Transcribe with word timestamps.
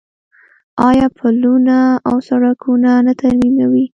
آیا 0.87 1.07
پلونه 1.17 1.77
او 2.07 2.15
سړکونه 2.27 2.91
نه 3.05 3.13
ترمیموي؟ 3.21 3.85